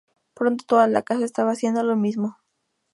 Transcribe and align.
Pronto 0.33 0.65
toda 0.65 0.87
la 0.87 1.03
casa 1.03 1.23
estaba 1.25 1.51
haciendo 1.51 1.83
lo 1.83 1.95
mismo. 1.95 2.39